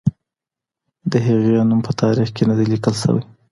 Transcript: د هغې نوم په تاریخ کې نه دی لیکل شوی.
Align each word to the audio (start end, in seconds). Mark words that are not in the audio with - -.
د 1.11 1.13
هغې 1.25 1.53
نوم 1.69 1.81
په 1.87 1.91
تاریخ 2.01 2.29
کې 2.35 2.43
نه 2.49 2.53
دی 2.57 2.65
لیکل 2.71 2.93
شوی. 3.01 3.23